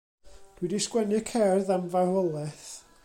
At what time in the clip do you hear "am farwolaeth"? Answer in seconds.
1.77-2.69